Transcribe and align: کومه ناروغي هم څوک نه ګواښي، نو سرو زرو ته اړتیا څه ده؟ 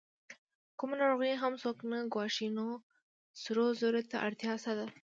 کومه 0.77 0.95
ناروغي 1.01 1.33
هم 1.41 1.53
څوک 1.63 1.77
نه 1.91 1.99
ګواښي، 2.13 2.47
نو 2.57 2.67
سرو 3.41 3.65
زرو 3.79 4.01
ته 4.11 4.17
اړتیا 4.27 4.53
څه 4.63 4.71
ده؟ 4.77 4.85